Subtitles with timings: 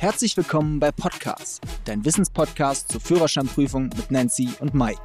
[0.00, 4.98] Herzlich willkommen bei Podcast, dein Wissenspodcast zur Führerscheinprüfung mit Nancy und Mike.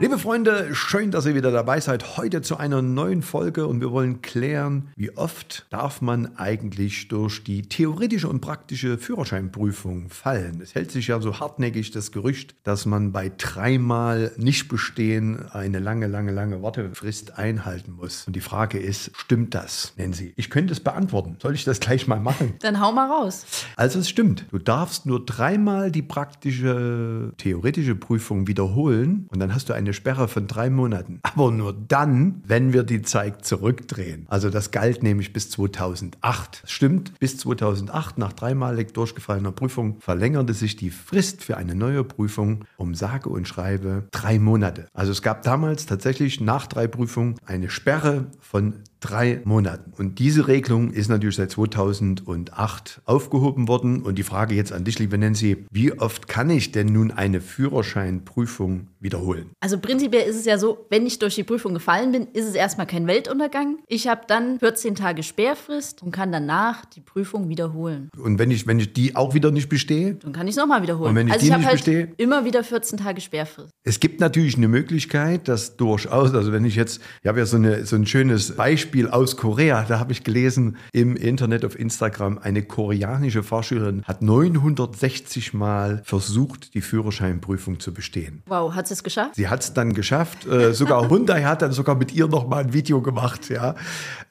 [0.00, 2.16] Liebe Freunde, schön, dass ihr wieder dabei seid.
[2.16, 7.44] Heute zu einer neuen Folge und wir wollen klären, wie oft darf man eigentlich durch
[7.44, 10.60] die theoretische und praktische Führerscheinprüfung fallen.
[10.60, 15.78] Es hält sich ja so hartnäckig das Gerücht, dass man bei dreimal nicht bestehen eine
[15.78, 18.26] lange, lange, lange Wartefrist einhalten muss.
[18.26, 20.32] Und die Frage ist, stimmt das, Nancy?
[20.34, 21.36] Ich könnte es beantworten.
[21.40, 22.54] Soll ich das gleich mal machen?
[22.62, 23.46] Dann hau mal raus.
[23.76, 24.46] Also es stimmt.
[24.50, 30.28] Du darfst nur dreimal die praktische, theoretische Prüfung wiederholen und dann hast du eine Sperre
[30.28, 31.20] von drei Monaten.
[31.22, 34.26] Aber nur dann, wenn wir die Zeit zurückdrehen.
[34.28, 36.60] Also das galt nämlich bis 2008.
[36.62, 42.04] Das stimmt, bis 2008 nach dreimalig durchgefallener Prüfung verlängerte sich die Frist für eine neue
[42.04, 44.86] Prüfung um sage und schreibe drei Monate.
[44.94, 49.92] Also es gab damals tatsächlich nach drei Prüfungen eine Sperre von drei Monaten.
[49.98, 54.02] Und diese Regelung ist natürlich seit 2008 aufgehoben worden.
[54.02, 57.40] Und die Frage jetzt an dich, liebe Nancy, wie oft kann ich denn nun eine
[57.40, 59.50] Führerscheinprüfung wiederholen?
[59.60, 62.54] Also prinzipiell ist es ja so, wenn ich durch die Prüfung gefallen bin, ist es
[62.54, 63.78] erstmal kein Weltuntergang.
[63.88, 68.10] Ich habe dann 14 Tage Sperrfrist und kann danach die Prüfung wiederholen.
[68.16, 70.14] Und wenn ich, wenn ich die auch wieder nicht bestehe?
[70.14, 71.10] Dann kann ich es nochmal wiederholen.
[71.10, 72.12] Und wenn ich also die ich nicht halt bestehe?
[72.16, 73.70] immer wieder 14 Tage Sperrfrist.
[73.82, 77.56] Es gibt natürlich eine Möglichkeit, dass durchaus, also wenn ich jetzt, ich habe ja so,
[77.56, 82.38] eine, so ein schönes Beispiel aus Korea, da habe ich gelesen im Internet auf Instagram,
[82.38, 88.42] eine koreanische Fahrschülerin hat 960 Mal versucht, die Führerscheinprüfung zu bestehen.
[88.46, 89.34] Wow, hat sie es geschafft?
[89.34, 90.46] Sie hat es dann geschafft.
[90.46, 93.48] Äh, sogar Hyundai hat dann sogar mit ihr noch mal ein Video gemacht.
[93.48, 93.74] Ja,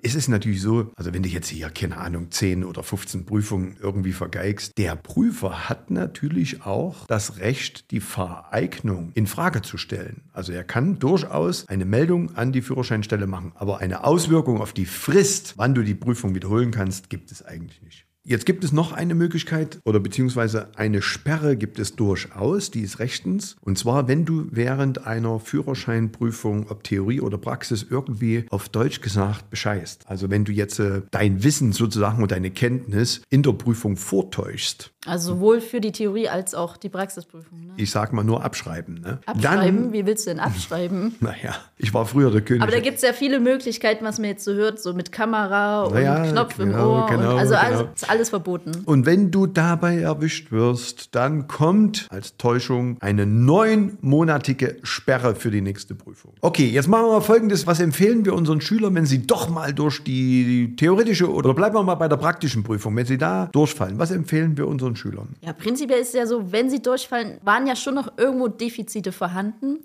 [0.01, 3.77] es ist natürlich so, also wenn du jetzt hier keine Ahnung 10 oder 15 Prüfungen
[3.81, 10.23] irgendwie vergeigst, der Prüfer hat natürlich auch das Recht, die Vereignung in Frage zu stellen.
[10.33, 14.85] Also er kann durchaus eine Meldung an die Führerscheinstelle machen, aber eine Auswirkung auf die
[14.85, 18.05] Frist, wann du die Prüfung wiederholen kannst, gibt es eigentlich nicht.
[18.25, 22.99] Jetzt gibt es noch eine Möglichkeit oder beziehungsweise eine Sperre gibt es durchaus, die ist
[22.99, 23.57] rechtens.
[23.59, 29.49] Und zwar, wenn du während einer Führerscheinprüfung, ob Theorie oder Praxis, irgendwie auf Deutsch gesagt
[29.49, 30.05] bescheißt.
[30.07, 34.92] Also wenn du jetzt äh, dein Wissen sozusagen und deine Kenntnis in der Prüfung vortäuschst.
[35.05, 37.59] Also sowohl für die Theorie als auch die Praxisprüfung.
[37.65, 37.73] Ne?
[37.77, 39.01] Ich sag mal nur abschreiben.
[39.01, 39.19] Ne?
[39.25, 39.91] Abschreiben?
[39.91, 41.15] Wie willst du denn abschreiben?
[41.23, 42.63] Naja, ich war früher der König.
[42.63, 45.83] Aber da gibt es ja viele Möglichkeiten, was man jetzt so hört, so mit Kamera
[45.83, 47.07] und Naja, Knopf im genau, Ohr.
[47.07, 47.65] genau, also, genau.
[47.65, 48.71] also ist alles verboten.
[48.85, 55.61] Und wenn du dabei erwischt wirst, dann kommt als Täuschung eine neunmonatige Sperre für die
[55.61, 56.33] nächste Prüfung.
[56.41, 57.67] Okay, jetzt machen wir mal Folgendes.
[57.67, 61.83] Was empfehlen wir unseren Schülern, wenn sie doch mal durch die theoretische oder bleiben wir
[61.83, 63.99] mal bei der praktischen Prüfung, wenn sie da durchfallen?
[63.99, 65.35] Was empfehlen wir unseren Schülern?
[65.41, 69.11] Ja, prinzipiell ist es ja so, wenn sie durchfallen, waren ja schon noch irgendwo Defizite
[69.11, 69.79] vorhanden.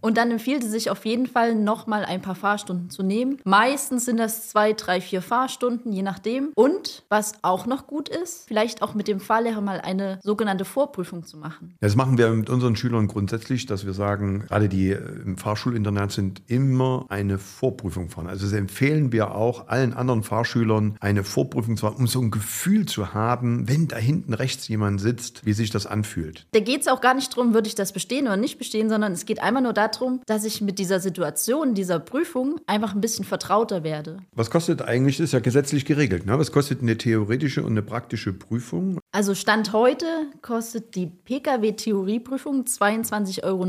[0.00, 3.38] Und dann empfiehlt es sich auf jeden Fall nochmal ein paar Fahrstunden zu nehmen.
[3.44, 6.50] Meistens sind das zwei, drei, vier Fahrstunden, je nachdem.
[6.54, 11.24] Und was auch noch gut ist, vielleicht auch mit dem Fahrlehrer mal eine sogenannte Vorprüfung
[11.24, 11.74] zu machen.
[11.80, 16.12] Das machen wir mit unseren Schülern grundsätzlich, dass wir sagen, gerade die äh, im Fahrschulinternat
[16.12, 18.26] sind, immer eine Vorprüfung fahren.
[18.26, 22.86] Also empfehlen wir auch allen anderen Fahrschülern, eine Vorprüfung zu machen, um so ein Gefühl
[22.86, 26.46] zu haben, wenn da hinten rechts jemand sitzt, wie sich das anfühlt.
[26.52, 29.12] Da geht es auch gar nicht darum, würde ich das bestehen oder nicht bestehen, sondern
[29.12, 33.24] es geht einmal nur darum, dass ich mit dieser Situation, dieser Prüfung einfach ein bisschen
[33.24, 34.18] vertrauter werde.
[34.32, 36.38] Was kostet eigentlich, das ist ja gesetzlich geregelt, ne?
[36.38, 38.98] was kostet eine theoretische und eine praktische Prüfung?
[39.12, 40.06] Also Stand heute
[40.42, 43.64] kostet die Pkw-Theorieprüfung 22,49 Euro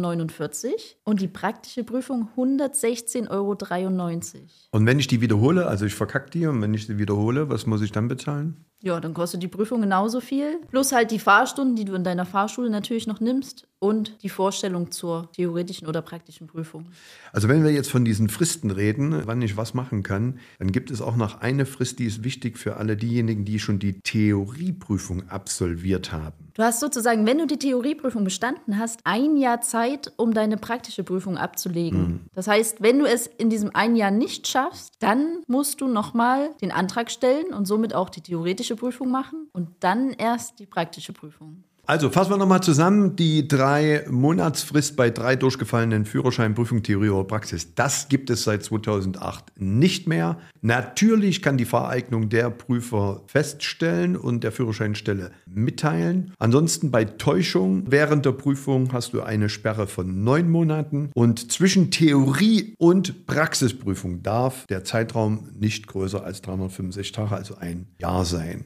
[1.03, 3.55] und die praktische Prüfung 116,93 Euro.
[4.71, 7.65] Und wenn ich die wiederhole, also ich verkacke die und wenn ich sie wiederhole, was
[7.65, 8.65] muss ich dann bezahlen?
[8.85, 10.61] Ja, dann kostet die Prüfung genauso viel.
[10.69, 14.91] Plus halt die Fahrstunden, die du in deiner Fahrschule natürlich noch nimmst und die Vorstellung
[14.91, 16.87] zur theoretischen oder praktischen Prüfung.
[17.31, 20.91] Also wenn wir jetzt von diesen Fristen reden, wann ich was machen kann, dann gibt
[20.91, 25.29] es auch noch eine Frist, die ist wichtig für alle diejenigen, die schon die Theorieprüfung
[25.29, 26.45] absolviert haben.
[26.53, 31.03] Du hast sozusagen, wenn du die Theorieprüfung bestanden hast, ein Jahr Zeit, um deine praktische
[31.03, 32.21] Prüfung abzulegen.
[32.33, 36.51] Das heißt, wenn du es in diesem einen Jahr nicht schaffst, dann musst du nochmal
[36.61, 41.11] den Antrag stellen und somit auch die theoretische Prüfung machen und dann erst die praktische
[41.11, 41.63] Prüfung.
[41.87, 43.15] Also fassen wir nochmal zusammen.
[43.15, 49.45] Die drei Monatsfrist bei drei durchgefallenen Führerscheinprüfungen Theorie oder Praxis, das gibt es seit 2008
[49.57, 50.39] nicht mehr.
[50.61, 56.33] Natürlich kann die Fahreignung der Prüfer feststellen und der Führerscheinstelle mitteilen.
[56.39, 61.91] Ansonsten bei Täuschung während der Prüfung hast du eine Sperre von neun Monaten und zwischen
[61.91, 68.65] Theorie und Praxisprüfung darf der Zeitraum nicht größer als 365 Tage, also ein Jahr sein.